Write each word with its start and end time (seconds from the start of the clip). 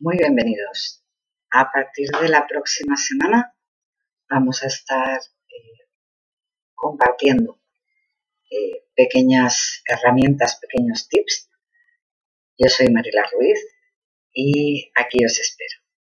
Muy 0.00 0.16
bienvenidos. 0.16 1.02
A 1.50 1.72
partir 1.72 2.08
de 2.20 2.28
la 2.28 2.46
próxima 2.46 2.96
semana 2.96 3.52
vamos 4.30 4.62
a 4.62 4.68
estar 4.68 5.18
eh, 5.18 5.88
compartiendo 6.72 7.60
eh, 8.48 8.86
pequeñas 8.94 9.82
herramientas, 9.84 10.60
pequeños 10.60 11.08
tips. 11.08 11.50
Yo 12.58 12.68
soy 12.68 12.92
Marila 12.92 13.24
Ruiz 13.32 13.58
y 14.32 14.88
aquí 14.94 15.24
os 15.24 15.36
espero. 15.40 15.77